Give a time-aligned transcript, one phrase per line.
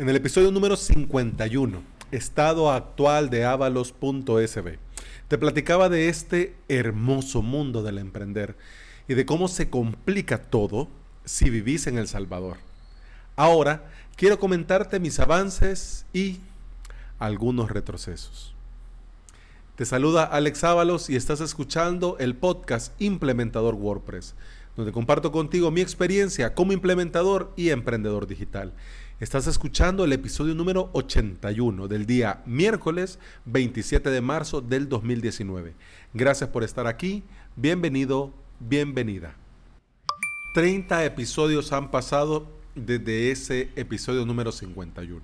[0.00, 4.78] En el episodio número 51, estado actual de avalos.sb,
[5.28, 8.56] te platicaba de este hermoso mundo del emprender
[9.08, 10.88] y de cómo se complica todo
[11.26, 12.56] si vivís en El Salvador.
[13.36, 16.40] Ahora quiero comentarte mis avances y
[17.18, 18.54] algunos retrocesos.
[19.76, 24.34] Te saluda Alex Ábalos y estás escuchando el podcast Implementador WordPress,
[24.78, 28.72] donde comparto contigo mi experiencia como implementador y emprendedor digital.
[29.20, 35.74] Estás escuchando el episodio número 81 del día miércoles 27 de marzo del 2019.
[36.14, 37.22] Gracias por estar aquí.
[37.54, 39.34] Bienvenido, bienvenida.
[40.54, 45.20] 30 episodios han pasado desde ese episodio número 51.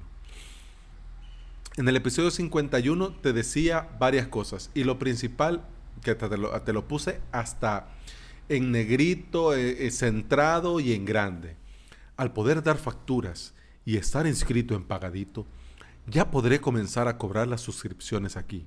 [1.78, 5.64] En el episodio 51 te decía varias cosas y lo principal,
[6.02, 7.88] que te lo, puse hasta
[8.50, 11.56] en negrito, eh, eh, centrado y en grande.
[12.18, 13.54] Al poder dar facturas,
[13.86, 15.46] y estar inscrito en Pagadito,
[16.06, 18.66] ya podré comenzar a cobrar las suscripciones aquí.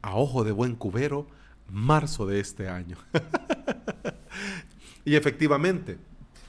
[0.00, 1.26] A ojo de buen cubero,
[1.68, 2.96] marzo de este año.
[5.04, 5.98] y efectivamente,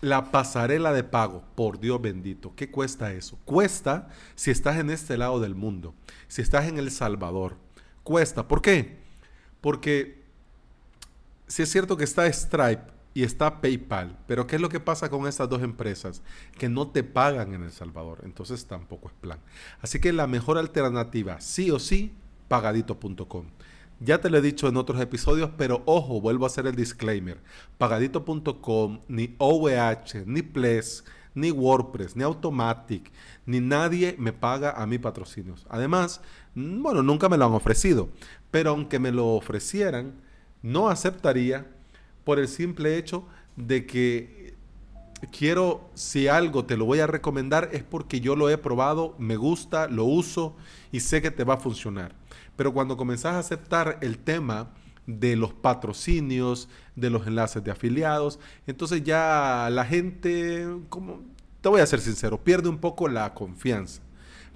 [0.01, 3.39] la pasarela de pago, por Dios bendito, ¿qué cuesta eso?
[3.43, 5.95] Cuesta si estás en este lado del mundo,
[6.27, 7.57] si estás en El Salvador.
[8.03, 8.99] Cuesta, ¿por qué?
[9.61, 10.23] Porque
[11.47, 14.19] si es cierto que está Stripe y está PayPal.
[14.27, 16.21] Pero ¿qué es lo que pasa con estas dos empresas?
[16.59, 18.19] Que no te pagan en El Salvador.
[18.23, 19.39] Entonces tampoco es plan.
[19.81, 22.13] Así que la mejor alternativa, sí o sí,
[22.49, 23.45] pagadito.com.
[24.01, 27.41] Ya te lo he dicho en otros episodios, pero ojo, vuelvo a hacer el disclaimer.
[27.77, 33.13] Pagadito.com, ni OVH, ni Ples, ni WordPress, ni Automatic,
[33.45, 35.65] ni nadie me paga a mí patrocinios.
[35.69, 36.19] Además,
[36.55, 38.09] mm, bueno, nunca me lo han ofrecido,
[38.51, 40.15] pero aunque me lo ofrecieran,
[40.61, 41.74] no aceptaría
[42.25, 44.55] por el simple hecho de que
[45.31, 49.37] quiero, si algo te lo voy a recomendar, es porque yo lo he probado, me
[49.37, 50.55] gusta, lo uso
[50.91, 52.15] y sé que te va a funcionar.
[52.55, 54.71] Pero cuando comenzás a aceptar el tema
[55.07, 61.21] de los patrocinios, de los enlaces de afiliados, entonces ya la gente, como
[61.61, 64.01] te voy a ser sincero, pierde un poco la confianza.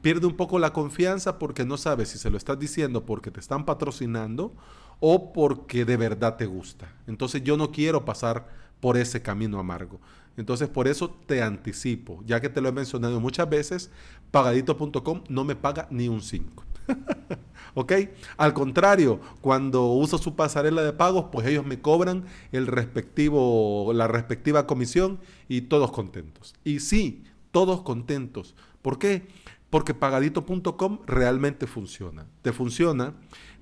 [0.02, 3.42] Pierde un poco la confianza porque no sabes si se lo estás diciendo porque te
[3.42, 4.54] están patrocinando
[5.00, 6.94] o porque de verdad te gusta.
[7.08, 8.48] Entonces yo no quiero pasar
[8.80, 10.00] por ese camino amargo.
[10.38, 13.92] Entonces por eso te anticipo, ya que te lo he mencionado muchas veces,
[14.32, 16.64] pagadito.com no me paga ni un 5.
[17.74, 17.94] ¿Ok?
[18.38, 24.08] Al contrario, cuando uso su pasarela de pagos, pues ellos me cobran el respectivo, la
[24.08, 26.56] respectiva comisión y todos contentos.
[26.64, 28.56] Y sí, todos contentos.
[28.82, 29.28] ¿Por qué?
[29.70, 32.26] Porque pagadito.com realmente funciona.
[32.42, 33.14] Te funciona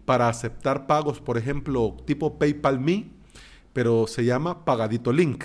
[0.07, 3.11] para aceptar pagos, por ejemplo, tipo PayPal Me,
[3.73, 5.43] pero se llama Pagadito Link.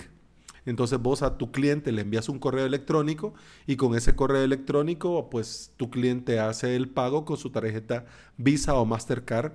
[0.65, 3.34] Entonces vos a tu cliente le envías un correo electrónico
[3.67, 8.06] y con ese correo electrónico, pues tu cliente hace el pago con su tarjeta
[8.37, 9.55] Visa o Mastercard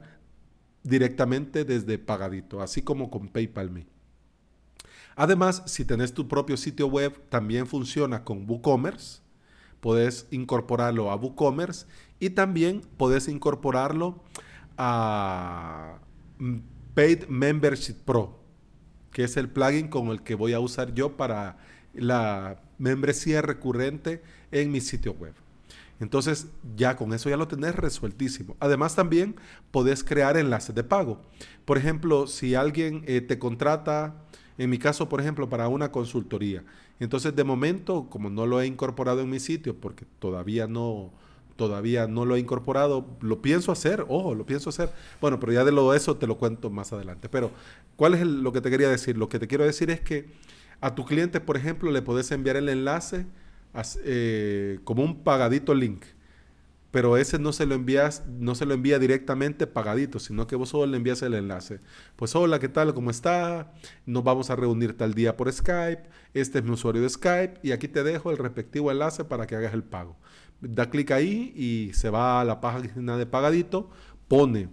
[0.83, 3.87] directamente desde Pagadito, así como con PayPal Me.
[5.15, 9.21] Además, si tenés tu propio sitio web, también funciona con WooCommerce.
[9.79, 11.85] Podés incorporarlo a WooCommerce
[12.19, 14.21] y también podés incorporarlo
[14.77, 15.99] a
[16.93, 18.39] Paid Membership Pro,
[19.11, 21.57] que es el plugin con el que voy a usar yo para
[21.93, 24.21] la membresía recurrente
[24.51, 25.33] en mi sitio web.
[25.99, 28.55] Entonces ya con eso ya lo tenés resueltísimo.
[28.59, 29.35] Además también
[29.71, 31.21] podés crear enlaces de pago.
[31.65, 34.15] Por ejemplo, si alguien eh, te contrata,
[34.57, 36.63] en mi caso por ejemplo para una consultoría,
[36.99, 41.11] entonces de momento como no lo he incorporado en mi sitio porque todavía no,
[41.57, 43.17] todavía no lo he incorporado.
[43.19, 44.89] Lo pienso hacer, ojo, lo pienso hacer.
[45.19, 47.27] Bueno, pero ya de lo eso te lo cuento más adelante.
[47.27, 47.51] Pero,
[47.97, 49.17] ¿cuál es lo que te quería decir?
[49.17, 50.31] Lo que te quiero decir es que
[50.79, 53.25] a tu cliente, por ejemplo, le puedes enviar el enlace
[54.05, 56.05] eh, como un pagadito link.
[56.89, 60.69] Pero ese no se lo envías, no se lo envía directamente pagadito, sino que vos
[60.69, 61.81] solo le envías el enlace.
[62.15, 62.93] Pues hola, ¿qué tal?
[62.93, 63.73] ¿Cómo está?
[64.05, 66.03] Nos vamos a reunir tal día por Skype.
[66.33, 69.55] Este es mi usuario de Skype y aquí te dejo el respectivo enlace para que
[69.55, 70.15] hagas el pago
[70.61, 73.89] da clic ahí y se va a la página de pagadito,
[74.27, 74.69] pone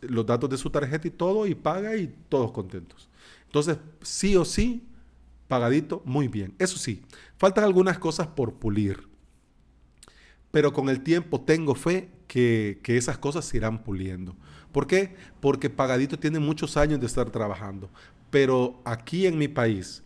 [0.00, 3.08] los datos de su tarjeta y todo y paga y todos contentos.
[3.46, 4.86] Entonces, sí o sí,
[5.48, 6.54] pagadito, muy bien.
[6.58, 7.02] Eso sí,
[7.36, 9.08] faltan algunas cosas por pulir.
[10.50, 14.36] Pero con el tiempo tengo fe que, que esas cosas se irán puliendo.
[14.72, 15.16] ¿Por qué?
[15.40, 17.90] Porque Pagadito tiene muchos años de estar trabajando.
[18.30, 20.02] Pero aquí en mi país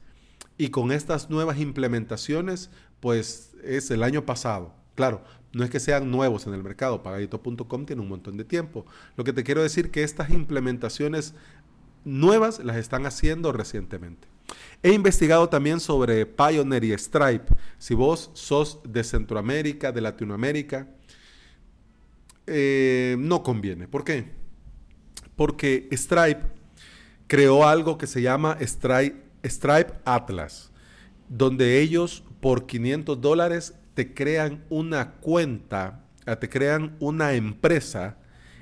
[0.56, 2.70] y con estas nuevas implementaciones,
[3.00, 4.80] pues es el año pasado.
[5.00, 5.23] Claro,
[5.55, 8.85] no es que sean nuevos en el mercado, pagadito.com tiene un montón de tiempo.
[9.17, 11.32] Lo que te quiero decir es que estas implementaciones
[12.05, 14.29] nuevas las están haciendo recientemente.
[14.82, 17.47] He investigado también sobre Pioneer y Stripe.
[17.79, 20.87] Si vos sos de Centroamérica, de Latinoamérica,
[22.46, 23.88] eh, no conviene.
[23.88, 24.26] ¿Por qué?
[25.35, 26.43] Porque Stripe
[27.26, 30.70] creó algo que se llama Stripe, Stripe Atlas,
[31.31, 38.19] donde ellos por 500 dólares te crean una cuenta, ah, te crean una empresa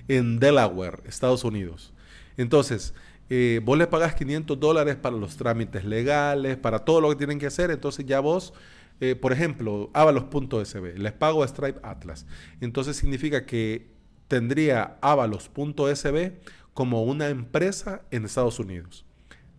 [0.09, 1.93] en Delaware, Estados Unidos.
[2.37, 2.95] Entonces,
[3.31, 7.39] eh, vos le pagas 500 dólares para los trámites legales, para todo lo que tienen
[7.39, 8.55] que hacer, entonces ya vos,
[9.01, 12.27] eh, por ejemplo, avalos.sb, les pago a Stripe Atlas.
[12.61, 13.91] Entonces significa que
[14.29, 16.33] tendría avalos.sb
[16.73, 19.05] como una empresa en Estados Unidos.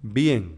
[0.01, 0.55] Bien,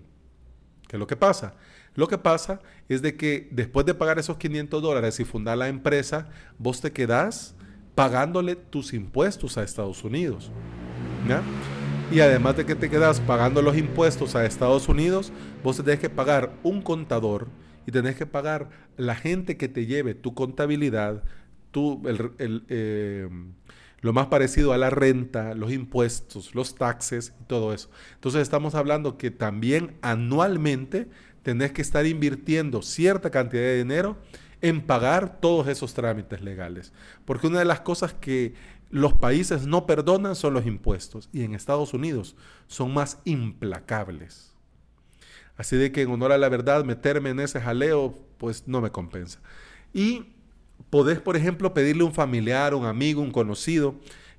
[0.87, 1.55] ¿qué es lo que pasa?
[1.95, 5.67] Lo que pasa es de que después de pagar esos 500 dólares y fundar la
[5.67, 7.55] empresa, vos te quedás
[7.95, 10.51] pagándole tus impuestos a Estados Unidos.
[12.11, 15.31] Y además de que te quedas pagando los impuestos a Estados Unidos,
[15.63, 17.47] vos tenés que pagar un contador
[17.85, 21.23] y tenés que pagar la gente que te lleve tu contabilidad,
[21.71, 22.01] tu,
[22.39, 23.29] eh,
[24.01, 27.89] lo más parecido a la renta, los impuestos, los taxes y todo eso.
[28.15, 31.07] Entonces estamos hablando que también anualmente
[31.43, 34.17] tenés que estar invirtiendo cierta cantidad de dinero
[34.61, 36.93] en pagar todos esos trámites legales.
[37.25, 38.53] Porque una de las cosas que
[38.89, 42.35] los países no perdonan son los impuestos y en Estados Unidos
[42.67, 44.53] son más implacables.
[45.57, 48.91] Así de que en honor a la verdad, meterme en ese jaleo, pues no me
[48.91, 49.39] compensa.
[49.93, 50.33] Y
[50.89, 53.95] podés, por ejemplo, pedirle a un familiar, un amigo, un conocido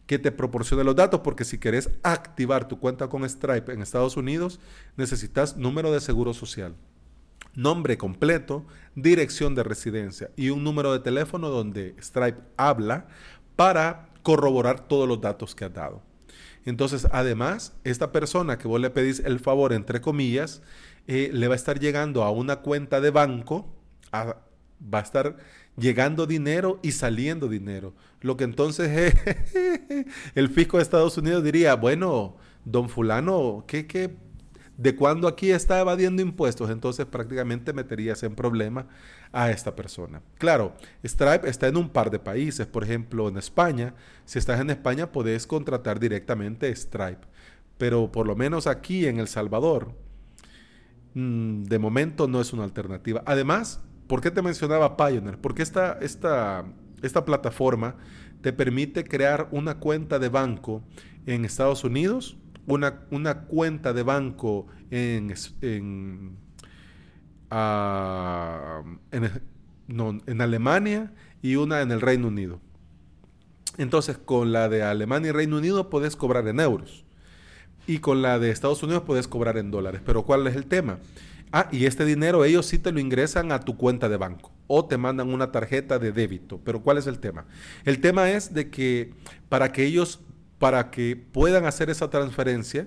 [0.07, 4.17] que te proporcione los datos, porque si querés activar tu cuenta con Stripe en Estados
[4.17, 4.61] Unidos,
[4.97, 6.75] necesitas número de seguro social,
[7.55, 8.65] nombre completo,
[8.95, 13.07] dirección de residencia y un número de teléfono donde Stripe habla
[13.57, 16.03] para corroborar todos los datos que has dado.
[16.65, 20.63] Entonces, además, esta persona que vos le pedís el favor, entre comillas,
[21.07, 23.67] eh, le va a estar llegando a una cuenta de banco,
[24.13, 25.37] va a estar
[25.77, 27.95] llegando dinero y saliendo dinero.
[28.21, 29.15] Lo que entonces
[30.35, 34.15] el fisco de Estados Unidos diría, bueno, don fulano, ¿qué, qué
[34.77, 38.87] de cuando aquí está evadiendo impuestos, entonces prácticamente meterías en problema
[39.31, 40.23] a esta persona.
[40.39, 40.75] Claro,
[41.05, 43.95] Stripe está en un par de países, por ejemplo, en España.
[44.25, 47.27] Si estás en España, puedes contratar directamente Stripe.
[47.79, 49.95] Pero por lo menos aquí en El Salvador,
[51.15, 53.23] mm, de momento no es una alternativa.
[53.27, 55.39] Además, ¿por qué te mencionaba Pioneer?
[55.39, 56.65] Porque esta, esta,
[57.03, 57.97] esta plataforma
[58.41, 60.83] te permite crear una cuenta de banco
[61.27, 62.37] en Estados Unidos
[62.67, 66.37] una, cuenta de banco en, en,
[67.51, 71.13] ah, en, Alemania
[71.43, 72.61] y una en el Reino Unido.
[73.79, 77.05] Entonces, con la de Alemania y Reino Unido puedes cobrar en euros.
[77.87, 80.03] Y con la de Estados Unidos puedes cobrar en dólares.
[80.05, 80.99] Pero ¿cuál es el tema?
[81.53, 84.87] Ah, y este dinero ellos sí te lo ingresan a tu cuenta de banco o
[84.87, 86.59] te mandan una tarjeta de débito.
[86.65, 87.45] Pero ¿cuál es el tema?
[87.85, 89.13] El tema es de que
[89.51, 90.21] para que ellos
[90.63, 92.87] para que puedan hacer esa transferencia,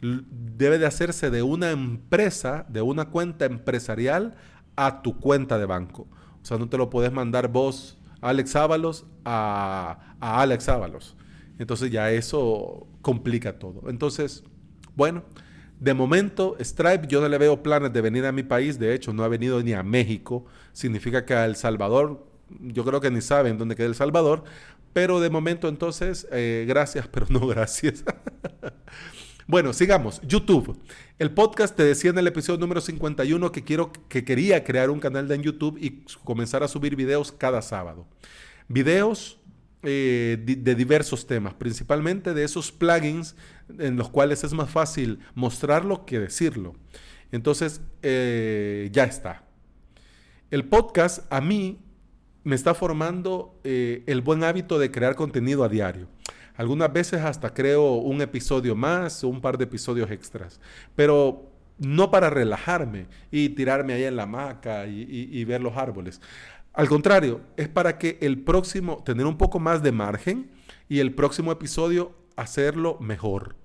[0.00, 4.34] debe de hacerse de una empresa, de una cuenta empresarial
[4.76, 6.08] a tu cuenta de banco.
[6.42, 11.14] O sea, no te lo puedes mandar vos, Alex Ábalos, a, Alex Ábalos.
[11.58, 13.90] Entonces ya eso complica todo.
[13.90, 14.42] Entonces,
[14.96, 15.22] bueno,
[15.80, 18.78] de momento, Stripe, yo no le veo planes de venir a mi país.
[18.78, 20.46] De hecho, no ha venido ni a México.
[20.72, 22.26] Significa que a El Salvador,
[22.60, 24.44] yo creo que ni saben dónde queda El Salvador.
[24.92, 28.04] Pero de momento entonces, eh, gracias, pero no gracias.
[29.46, 30.20] bueno, sigamos.
[30.22, 30.78] YouTube.
[31.18, 35.00] El podcast te decía en el episodio número 51 que, quiero, que quería crear un
[35.00, 38.06] canal de YouTube y comenzar a subir videos cada sábado.
[38.68, 39.38] Videos
[39.84, 43.34] eh, de, diversos temas, principalmente de esos plugins
[43.78, 46.76] en los cuales es más fácil mostrarlo que decirlo.
[47.32, 49.44] Entonces, eh, ya está.
[50.50, 51.80] El podcast a mí
[52.44, 56.08] me está formando eh, el buen hábito de crear contenido a diario.
[56.56, 60.60] Algunas veces hasta creo un episodio más un par de episodios extras,
[60.94, 66.20] pero no para relajarme y tirarme ahí en la hamaca y, ver los árboles.
[66.72, 70.50] Al contrario, es para que el próximo, tener un poco más de margen
[70.88, 73.61] y el próximo episodio hacerlo mejor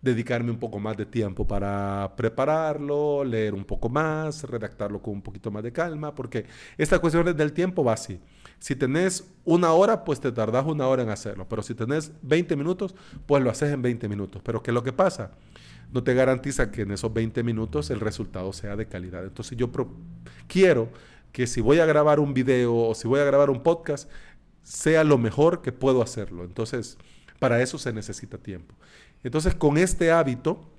[0.00, 5.22] dedicarme un poco más de tiempo para prepararlo, leer un poco más, redactarlo con un
[5.22, 8.20] poquito más de calma, porque esta cuestión del tiempo va así.
[8.58, 12.56] Si tenés una hora, pues te tardás una hora en hacerlo, pero si tenés 20
[12.56, 12.94] minutos,
[13.26, 14.42] pues lo haces en 20 minutos.
[14.44, 15.32] Pero ¿qué es lo que pasa?
[15.92, 19.24] No te garantiza que en esos 20 minutos el resultado sea de calidad.
[19.24, 19.70] Entonces yo
[20.46, 20.90] quiero
[21.32, 24.10] que si voy a grabar un video o si voy a grabar un podcast,
[24.62, 26.44] sea lo mejor que puedo hacerlo.
[26.44, 26.98] Entonces,
[27.38, 28.74] para eso se necesita tiempo.
[29.22, 30.70] Entonces, con este hábito,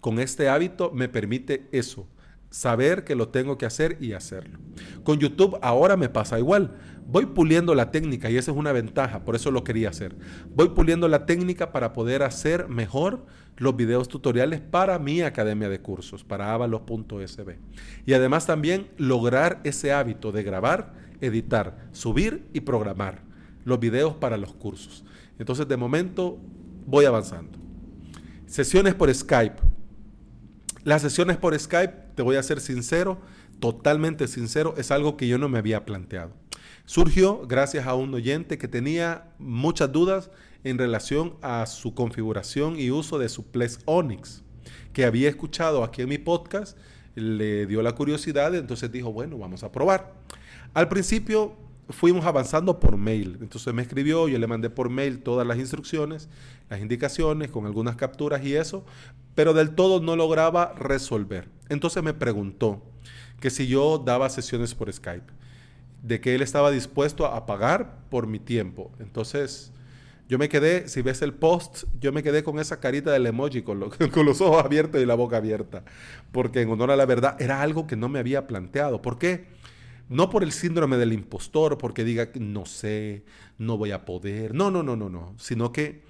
[0.00, 2.06] con este hábito me permite eso,
[2.50, 4.58] saber que lo tengo que hacer y hacerlo.
[5.04, 6.76] Con YouTube ahora me pasa igual.
[7.06, 10.14] Voy puliendo la técnica y esa es una ventaja, por eso lo quería hacer.
[10.54, 15.80] Voy puliendo la técnica para poder hacer mejor los videos tutoriales para mi academia de
[15.80, 17.58] cursos, para avalos.sb.
[18.06, 23.22] Y además también lograr ese hábito de grabar, editar, subir y programar
[23.64, 25.04] los videos para los cursos.
[25.42, 26.38] Entonces de momento
[26.86, 27.58] voy avanzando.
[28.46, 29.56] Sesiones por Skype.
[30.84, 33.20] Las sesiones por Skype, te voy a ser sincero,
[33.58, 36.30] totalmente sincero, es algo que yo no me había planteado.
[36.84, 40.30] Surgió gracias a un oyente que tenía muchas dudas
[40.62, 44.44] en relación a su configuración y uso de su Plex Onyx,
[44.92, 46.78] que había escuchado aquí en mi podcast,
[47.16, 50.14] le dio la curiosidad, entonces dijo, bueno, vamos a probar.
[50.72, 51.56] Al principio
[51.92, 56.28] fuimos avanzando por mail, entonces me escribió, yo le mandé por mail todas las instrucciones,
[56.68, 58.84] las indicaciones, con algunas capturas y eso,
[59.34, 61.48] pero del todo no lograba resolver.
[61.68, 62.82] Entonces me preguntó
[63.40, 65.32] que si yo daba sesiones por Skype,
[66.02, 68.90] de que él estaba dispuesto a pagar por mi tiempo.
[68.98, 69.72] Entonces
[70.28, 73.62] yo me quedé, si ves el post, yo me quedé con esa carita del emoji,
[73.62, 73.80] con,
[74.24, 75.84] los ojos abiertos y la boca abierta,
[76.32, 79.02] porque en honor a la verdad era algo que no me había planteado.
[79.02, 79.46] ¿Por qué?
[80.08, 83.24] No por el síndrome del impostor, porque diga, no sé,
[83.58, 84.54] no voy a poder.
[84.54, 85.34] No, no, no, no, no.
[85.38, 86.02] Sino que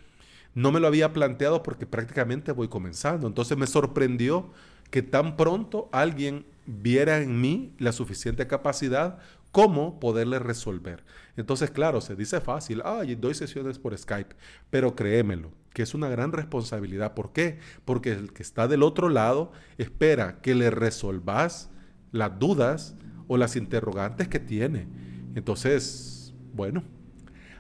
[0.54, 3.26] no me lo había planteado porque prácticamente voy comenzando.
[3.26, 4.50] Entonces me sorprendió
[4.90, 9.18] que tan pronto alguien viera en mí la suficiente capacidad
[9.52, 11.04] como poderle resolver.
[11.37, 14.34] Entonces, claro, se dice fácil, ay, doy sesiones por Skype,
[14.70, 17.14] pero créemelo, que es una gran responsabilidad.
[17.14, 17.58] ¿Por qué?
[17.84, 21.70] Porque el que está del otro lado espera que le resolvas
[22.12, 22.96] las dudas
[23.32, 24.86] o las interrogantes que tiene.
[25.34, 26.84] Entonces, bueno,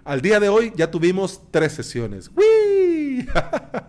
[0.04, 2.30] al día de hoy ya tuvimos tres sesiones.
[2.34, 3.26] ¡Wii!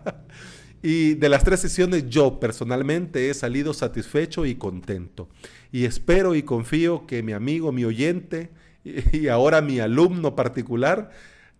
[0.82, 5.28] y de las tres sesiones yo personalmente he salido satisfecho y contento.
[5.70, 8.50] Y espero y confío que mi amigo, mi oyente
[9.12, 11.10] y ahora mi alumno particular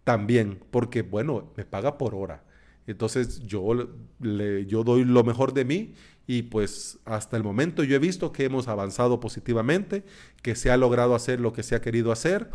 [0.05, 2.45] también, porque bueno, me paga por hora.
[2.87, 3.89] Entonces yo,
[4.21, 5.95] le, yo doy lo mejor de mí
[6.27, 10.05] y pues hasta el momento yo he visto que hemos avanzado positivamente,
[10.43, 12.51] que se ha logrado hacer lo que se ha querido hacer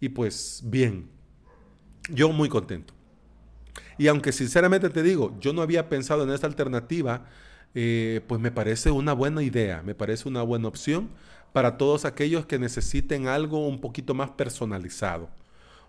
[0.00, 1.08] y pues bien,
[2.10, 2.94] yo muy contento.
[3.98, 7.24] Y aunque sinceramente te digo, yo no había pensado en esta alternativa,
[7.74, 11.10] eh, pues me parece una buena idea, me parece una buena opción
[11.52, 15.30] para todos aquellos que necesiten algo un poquito más personalizado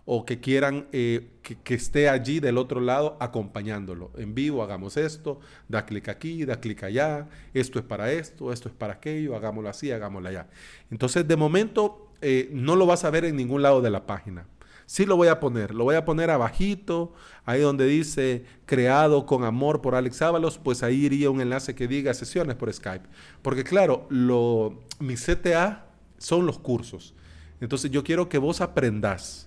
[0.09, 4.11] o que quieran eh, que, esté allí del otro lado acompañándolo.
[4.15, 8.69] En vivo, hagamos esto, da clic aquí, da clic allá, esto es para esto, esto
[8.69, 10.47] es para aquello, hagámoslo así, hagámoslo allá.
[10.89, 14.47] Entonces, de momento, eh, no lo vas a ver en ningún lado de la página.
[14.85, 19.43] Sí lo voy a poner, lo voy a poner abajito, ahí donde dice creado con
[19.43, 23.09] amor por Alex Ábalos, pues ahí iría un enlace que diga sesiones por Skype.
[23.41, 25.87] Porque claro, lo, mi CTA
[26.17, 27.13] son los cursos.
[27.59, 29.46] Entonces yo quiero que vos aprendas,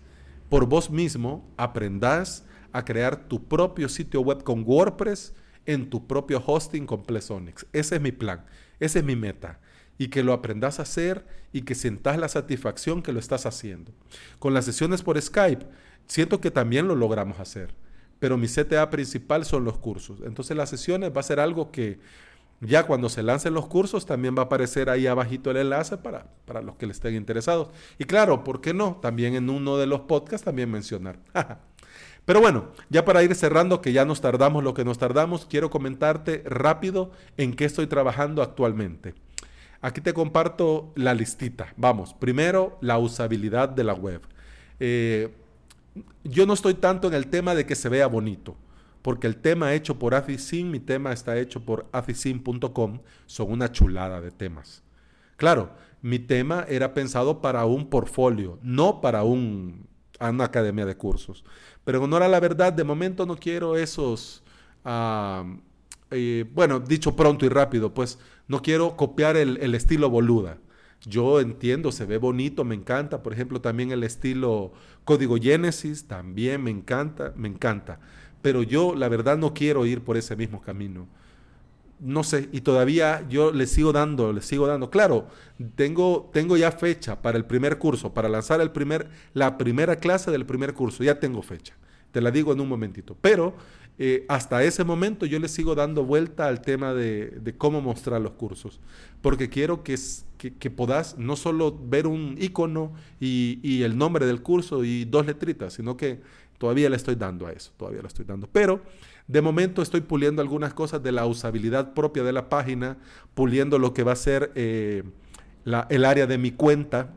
[0.51, 5.33] por vos mismo, aprendas a crear tu propio sitio web con WordPress
[5.65, 7.67] en tu propio hosting con Plesonics.
[7.73, 8.45] Ese es mi plan,
[8.79, 9.61] esa es mi meta
[9.97, 13.93] y que lo aprendas a hacer y que sientas la satisfacción que lo estás haciendo.
[14.39, 15.67] Con las sesiones por Skype,
[16.07, 17.75] siento que también lo logramos hacer,
[18.19, 20.21] pero mi CTA principal son los cursos.
[20.25, 22.01] Entonces las sesiones va a ser algo que
[22.61, 26.27] ya cuando se lancen los cursos también va a aparecer ahí abajito el enlace para,
[26.45, 27.69] para los que le estén interesados.
[27.99, 28.99] Y claro, ¿por qué no?
[29.01, 31.19] También en uno de los podcasts también mencionar.
[32.25, 35.71] Pero bueno, ya para ir cerrando, que ya nos tardamos lo que nos tardamos, quiero
[35.71, 39.15] comentarte rápido en qué estoy trabajando actualmente.
[39.81, 41.73] Aquí te comparto la listita.
[41.77, 44.21] Vamos, primero la usabilidad de la web.
[44.79, 45.35] Eh,
[46.23, 48.57] yo no estoy tanto en el tema de que se vea bonito,
[49.03, 54.21] porque el tema hecho por Aficin, mi tema está hecho por aficin.com, son una chulada
[54.21, 54.83] de temas.
[55.37, 55.71] Claro,
[56.03, 59.87] mi tema era pensado para un portfolio, no para un,
[60.21, 61.45] una academia de cursos.
[61.85, 64.43] Pero en honor a la verdad, de momento no quiero esos,
[66.11, 70.59] eh, bueno, dicho pronto y rápido, pues no quiero copiar el, estilo boluda.
[71.03, 73.23] Yo entiendo, se ve bonito, me encanta.
[73.23, 74.73] Por ejemplo, también el estilo
[75.05, 78.01] código Genesis, también me encanta, me encanta.
[78.43, 81.07] Pero yo, la verdad, no quiero ir por ese mismo camino.
[81.99, 84.89] No sé, y todavía yo le sigo dando, le sigo dando.
[84.89, 85.27] Claro,
[85.75, 90.31] tengo, tengo ya fecha para el primer curso, para lanzar el primer, la primera clase
[90.31, 91.75] del primer curso, ya tengo fecha.
[92.11, 93.17] Te la digo en un momentito.
[93.21, 93.55] Pero
[94.03, 98.33] eh, hasta ese momento yo le sigo dando vuelta al tema de, cómo mostrar los
[98.33, 98.81] cursos,
[99.21, 99.95] porque quiero que,
[100.39, 100.73] que,
[101.19, 106.23] no solo ver un icono y, el nombre del curso y dos letritas, sino que
[106.61, 108.47] todavía le estoy dando a eso, todavía le estoy dando.
[108.47, 108.83] Pero
[109.27, 112.99] de momento estoy puliendo algunas cosas de la usabilidad propia de la página,
[113.33, 115.03] puliendo lo que va a ser eh,
[115.89, 117.15] el área de mi cuenta,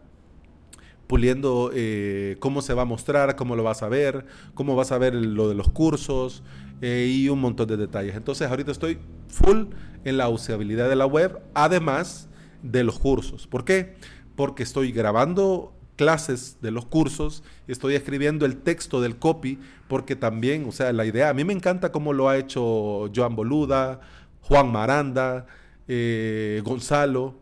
[1.08, 4.98] puliendo eh, cómo se va a mostrar, cómo lo vas a ver, cómo vas a
[4.98, 6.42] ver lo de los cursos,
[6.82, 8.16] eh, y un montón de detalles.
[8.16, 8.98] Entonces ahorita estoy
[9.28, 9.66] full
[10.06, 12.30] en la usabilidad de la web, además
[12.62, 13.46] de los cursos.
[13.46, 13.96] ¿Por qué?
[14.38, 20.66] Porque estoy grabando clases de los cursos, estoy escribiendo el texto del copy, porque también,
[20.68, 24.02] o sea, la idea, a mí me encanta cómo lo ha hecho Joan Boluda,
[24.42, 25.46] Juan Maranda,
[25.88, 27.40] eh, Gonzalo.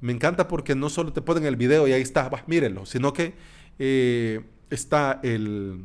[0.00, 3.34] Me encanta porque no solo te ponen el video y ahí está, mírenlo, sino que
[3.78, 5.84] eh, está el,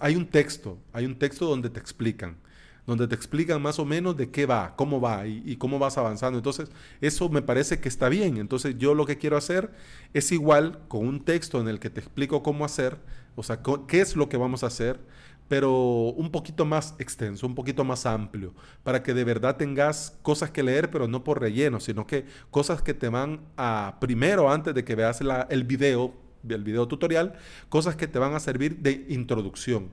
[0.00, 2.36] hay un texto, hay un texto donde te explican,
[2.88, 6.38] donde te explican más o menos de qué va, cómo va y, cómo vas avanzando.
[6.38, 6.70] Entonces,
[7.02, 8.38] eso me parece que está bien.
[8.38, 9.70] Entonces, yo lo que quiero hacer
[10.14, 12.96] es igual con un texto en el que te explico cómo hacer,
[13.36, 15.00] o sea, qué es lo que vamos a hacer,
[15.48, 15.70] pero
[16.16, 18.54] un poquito más extenso, un poquito más amplio,
[18.84, 22.80] para que de verdad tengas cosas que leer, pero no por relleno, sino que cosas
[22.80, 27.34] que te van a, primero, antes de que veas el video, del video tutorial,
[27.68, 29.90] cosas que te van a servir de introducción.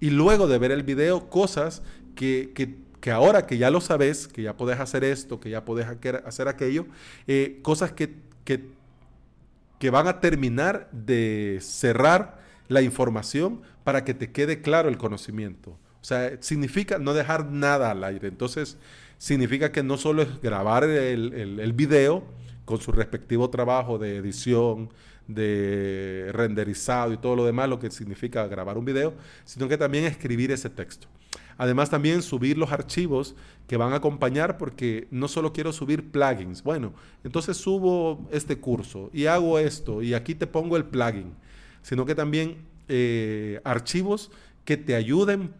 [0.00, 1.82] Y luego de ver el video, cosas
[2.14, 2.52] que,
[3.00, 5.86] que, ahora que ya lo sabes, que ya puedes hacer esto, que ya puedes
[6.24, 6.86] hacer aquello,
[7.26, 8.68] eh, cosas que, que,
[9.78, 15.78] que van a terminar de cerrar la información para que te quede claro el conocimiento.
[16.00, 18.28] O sea, significa no dejar nada al aire.
[18.28, 18.76] Entonces,
[19.18, 22.24] significa que no solo es grabar el, el, el video
[22.64, 24.90] con su respectivo trabajo de edición,
[25.28, 29.14] de renderizado y todo lo demás, lo que significa grabar un video,
[29.44, 31.08] sino que también escribir ese texto.
[31.58, 33.34] Además también subir los archivos
[33.66, 36.62] que van a acompañar porque no solo quiero subir plugins.
[36.62, 36.92] Bueno,
[37.24, 41.34] entonces subo este curso y hago esto y aquí te pongo el plugin,
[41.82, 44.30] sino que también eh, archivos
[44.64, 45.54] que te ayuden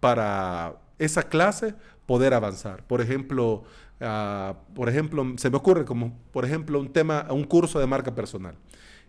[0.00, 1.74] para esa clase
[2.06, 2.84] poder avanzar.
[2.84, 3.64] Por ejemplo,
[4.00, 8.14] ah, por ejemplo, se me ocurre como, por ejemplo, un tema, un curso de marca
[8.14, 8.56] personal.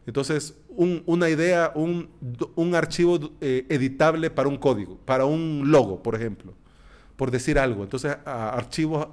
[0.08, 2.10] Entonces, una idea, un,
[2.76, 6.54] archivo eh, editable para un código, para un logo, por ejemplo,
[7.18, 7.84] por decir algo.
[7.84, 9.10] Entonces, archivos,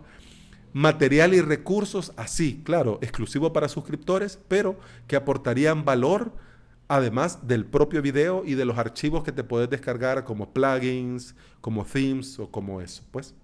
[0.73, 4.79] material y recursos así, claro, exclusivo para suscriptores, pero
[5.09, 6.33] que aportarían valor
[6.87, 11.85] además del propio video y de los archivos que te puedes descargar como plugins, como
[11.85, 13.03] themes o como eso.
[13.11, 13.35] Pues.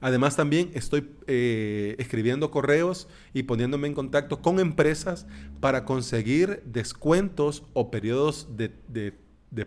[0.00, 5.26] Además también estoy eh, escribiendo correos y poniéndome en contacto con empresas
[5.60, 9.14] para conseguir descuentos o periodos de,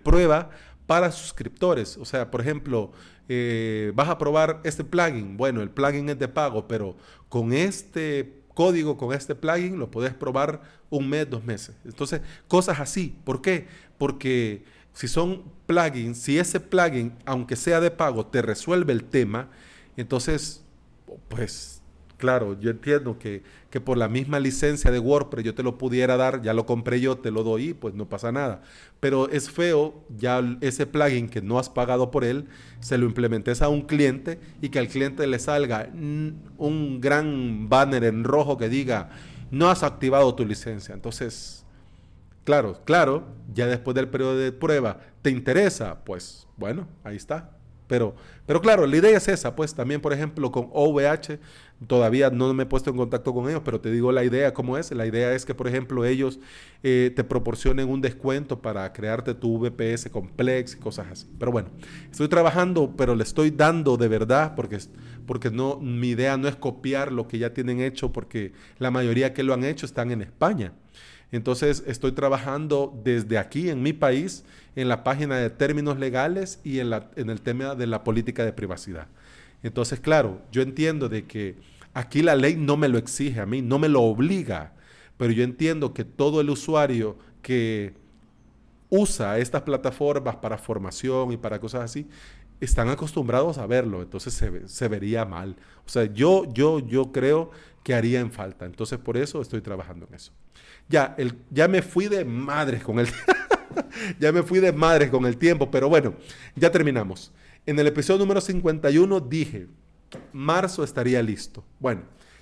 [0.04, 0.50] prueba
[0.88, 1.98] para suscriptores.
[1.98, 2.92] O sea, por ejemplo,
[3.30, 5.38] eh, vas a probar este plugin.
[5.38, 6.98] Bueno, el plugin es de pago, pero
[7.30, 11.76] con este código, con este plugin, lo puedes probar un mes, dos meses.
[11.86, 13.20] Entonces, cosas así.
[13.24, 13.68] ¿Por qué?
[14.00, 19.50] Porque si son plugins, si ese plugin, aunque sea de pago, te resuelve el tema,
[20.02, 20.64] entonces,
[21.30, 21.82] pues
[22.18, 26.16] claro, yo entiendo que, que, por la misma licencia de WordPress yo te lo pudiera
[26.16, 28.62] dar, ya lo compré yo, te lo doy, pues no pasa nada.
[29.02, 32.46] Pero es feo ya ese plugin que no has pagado por él,
[32.80, 38.06] se lo implementes a un cliente y que al cliente le salga un gran banner
[38.06, 39.10] en rojo que diga,
[39.52, 40.96] no has activado tu licencia.
[40.96, 41.66] Entonces,
[42.44, 46.04] claro, claro, ya después del periodo de prueba, ¿te interesa?
[46.04, 47.52] Pues bueno, ahí está.
[47.88, 48.16] Pero,
[48.46, 51.40] pero claro, la idea es esa, pues también, por ejemplo, con OVH,
[51.88, 54.78] todavía no me he puesto en contacto con ellos, pero te digo la idea cómo
[54.78, 54.92] es.
[54.92, 56.40] La idea es que, por ejemplo, ellos
[56.82, 61.28] eh, te proporcionen un descuento para crearte tu VPS complex y cosas así.
[61.38, 61.70] Pero bueno,
[62.12, 64.80] estoy trabajando, pero le estoy dando de verdad, porque,
[65.26, 69.34] porque no, mi idea no es copiar lo que ya tienen hecho, porque la mayoría
[69.34, 70.74] que lo han hecho están en España.
[71.34, 76.78] Entonces estoy trabajando desde aquí en mi país en la página de términos legales y
[76.78, 79.08] en, el tema de la política de privacidad.
[79.64, 81.56] Entonces, claro, yo entiendo de que
[81.96, 84.74] aquí la ley no me lo exige a mí, no me lo obliga,
[85.18, 87.96] pero yo entiendo que todo el usuario que
[88.92, 92.08] usa estas plataformas para formación y para cosas así,
[92.64, 95.56] están acostumbrados a verlo, entonces se, se, vería mal.
[95.86, 97.52] O sea, yo, yo, yo creo
[97.84, 98.66] que haría en falta.
[98.66, 100.32] Entonces, por eso estoy trabajando en eso.
[100.90, 103.08] Ya, el, ya me fui de madres con el...
[104.20, 106.16] ya me fui de madres con el tiempo, pero bueno,
[106.56, 107.32] ya terminamos.
[107.66, 109.68] En el episodio número 51 dije,
[110.32, 111.64] marzo estaría listo.
[111.80, 112.02] Bueno,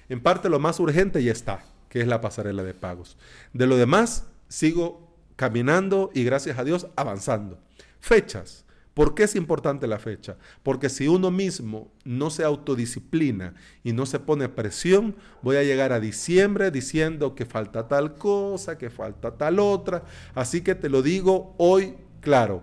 [0.09, 3.17] en parte lo más urgente ya está, que es la pasarela de pagos.
[3.53, 7.59] De lo demás, sigo caminando y gracias a Dios avanzando.
[7.99, 8.65] Fechas.
[9.01, 10.37] ¿Por qué es importante la fecha?
[10.61, 15.91] Porque si uno mismo no se autodisciplina y no se pone presión, voy a llegar
[15.91, 20.03] a diciembre diciendo que falta tal cosa, que falta tal otra.
[20.35, 22.61] Así que te lo digo hoy claro.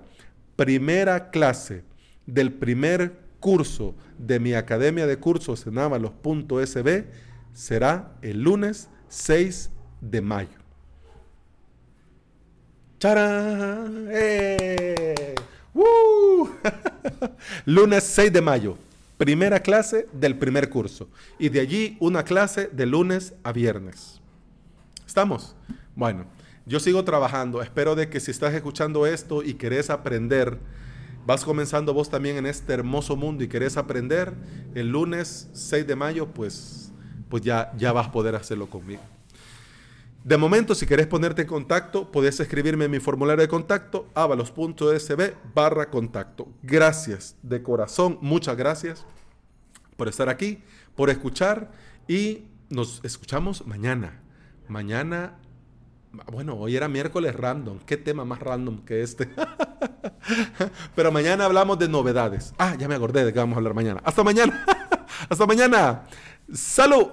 [0.55, 1.83] Primera clase
[2.25, 7.07] del primer curso de mi academia de cursos en avalos.sb
[7.53, 10.59] será el lunes 6 de mayo.
[13.01, 14.07] ¡Charán!
[14.13, 15.35] ¡Eh!
[17.65, 18.77] lunes 6 de mayo,
[19.17, 21.09] primera clase del primer curso.
[21.39, 24.21] Y de allí una clase de lunes a viernes.
[25.07, 25.55] ¿Estamos?
[25.95, 26.27] Bueno,
[26.67, 27.63] yo sigo trabajando.
[27.63, 30.59] Espero de que si estás escuchando esto y querés aprender,
[31.27, 34.35] vas comenzando vos también en este hermoso mundo y querés aprender,
[34.75, 36.93] el lunes 6 de mayo, pues,
[37.29, 39.03] pues ya, ya vas a poder hacerlo conmigo.
[40.25, 45.35] De momento, si querés ponerte en contacto, podés escribirme en mi formulario de contacto, avalos.sb
[45.55, 46.49] barra contacto.
[46.63, 49.07] Gracias de corazón, muchas gracias
[49.97, 50.63] por estar aquí,
[50.97, 51.71] por escuchar
[52.09, 54.21] y nos escuchamos mañana.
[54.69, 55.39] Mañana,
[56.31, 57.79] bueno, hoy era miércoles random.
[57.87, 59.31] ¿Qué tema más random que este?
[60.95, 62.55] Pero mañana hablamos de novedades.
[62.59, 64.01] Ah, ya me acordé de que vamos a hablar mañana.
[64.05, 64.65] Hasta mañana.
[65.29, 66.05] Hasta mañana.
[66.53, 67.09] Salud.